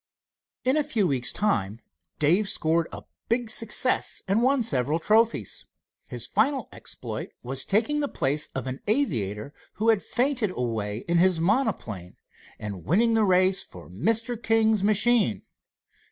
[0.65, 1.79] In a few weeks time
[2.17, 5.67] Dave scored a big success and won several trophies.
[6.09, 11.19] His final exploit was taking the place of an aviator who had fainted away in
[11.19, 12.15] his monoplane,
[12.57, 14.41] and winning the race for Mr.
[14.41, 15.43] King's machine.